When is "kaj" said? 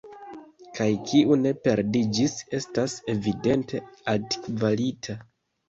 0.79-0.87